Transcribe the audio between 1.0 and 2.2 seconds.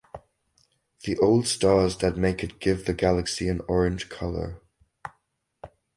The old stars that